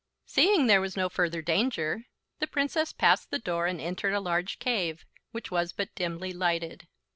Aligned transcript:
Seeing 0.25 0.65
there 0.65 0.81
was 0.81 0.97
no 0.97 1.09
further 1.09 1.43
danger, 1.43 2.05
the 2.39 2.47
Princess 2.47 2.91
passed 2.91 3.29
the 3.29 3.37
door 3.37 3.67
and 3.67 3.79
entered 3.79 4.13
a 4.15 4.19
large 4.19 4.57
cave, 4.57 5.05
which 5.31 5.51
was 5.51 5.73
but 5.73 5.93
dimly 5.93 6.33
lighted. 6.33 6.87